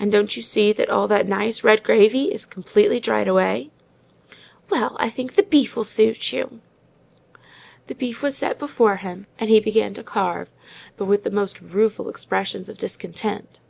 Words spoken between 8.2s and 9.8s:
was set before him, and he